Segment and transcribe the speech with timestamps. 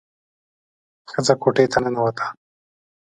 [1.11, 2.27] ښځه کوټې ته ننوته.